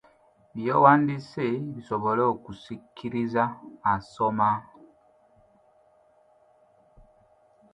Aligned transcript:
By’owandiise 0.55 1.45
bisobole 1.73 2.23
okusikiriza 2.33 3.43
asoma. 3.95 4.49